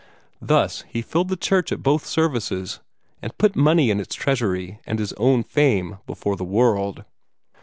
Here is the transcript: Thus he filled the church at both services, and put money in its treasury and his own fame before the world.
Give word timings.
Thus 0.41 0.83
he 0.89 1.03
filled 1.03 1.27
the 1.27 1.35
church 1.35 1.71
at 1.71 1.83
both 1.83 2.07
services, 2.07 2.79
and 3.21 3.37
put 3.37 3.55
money 3.55 3.91
in 3.91 3.99
its 3.99 4.15
treasury 4.15 4.79
and 4.83 4.97
his 4.97 5.13
own 5.13 5.43
fame 5.43 5.99
before 6.07 6.35
the 6.35 6.43
world. 6.43 7.05